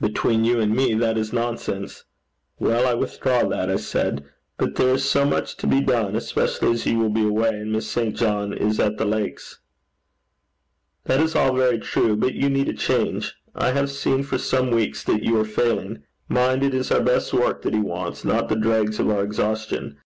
[0.00, 2.04] 'Between you and me that is nonsense.'
[2.58, 4.24] 'Well, I withdraw that,' I said.
[4.56, 7.70] 'But there is so much to be done, specially as you will be away, and
[7.70, 9.60] Miss St John is at the Lakes.'
[11.04, 13.34] 'That is all very true; but you need a change.
[13.54, 16.04] I have seen for some weeks that you are failing.
[16.30, 19.98] Mind, it is our best work that He wants, not the dregs of our exhaustion.